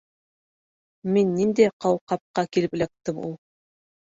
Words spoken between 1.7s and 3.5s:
ҡауҡабҡа килеп эләктем ул?